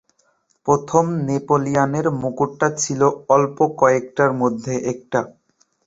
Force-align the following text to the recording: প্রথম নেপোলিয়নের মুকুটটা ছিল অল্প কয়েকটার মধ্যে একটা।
প্রথম 0.67 1.05
নেপোলিয়নের 1.27 2.07
মুকুটটা 2.21 2.67
ছিল 2.77 3.01
অল্প 3.29 3.57
কয়েকটার 3.79 4.31
মধ্যে 4.41 4.73
একটা। 4.91 5.19